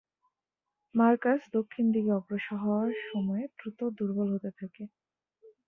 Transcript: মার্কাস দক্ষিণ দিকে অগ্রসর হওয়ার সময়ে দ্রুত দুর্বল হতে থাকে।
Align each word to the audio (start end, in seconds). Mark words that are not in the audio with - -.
মার্কাস 0.95 1.41
দক্ষিণ 1.55 1.85
দিকে 1.93 2.11
অগ্রসর 2.17 2.57
হওয়ার 2.63 2.91
সময়ে 3.07 3.45
দ্রুত 3.57 3.79
দুর্বল 3.97 4.27
হতে 4.33 4.51
থাকে। 4.59 4.83